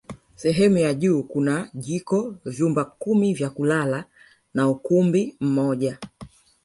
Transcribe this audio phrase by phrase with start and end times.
[0.35, 4.05] Sehemu ya juu kuna jiko vyumba kumi vya kulala
[4.53, 5.97] na ukumbi mmoja